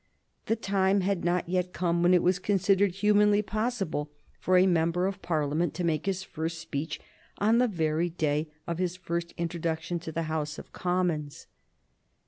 [0.47, 5.05] The time had not yet come when it was considered humanly possible for a member
[5.05, 6.99] of Parliament to make his first speech
[7.37, 11.45] on the very day of his first introduction to the House of Commons.